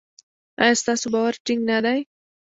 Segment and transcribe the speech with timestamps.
[0.63, 1.99] ایا ستاسو باور ټینګ نه دی؟